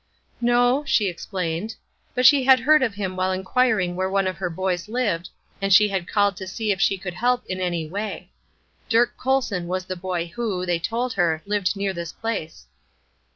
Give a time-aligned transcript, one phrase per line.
[0.41, 1.75] "No," she explained;
[2.15, 5.29] "but she had heard of him while inquiring where one of her boys lived,
[5.61, 8.31] and she had called to see if she could help in any way.
[8.89, 12.65] Dirk Colson was the boy who, they told her, lived near this place."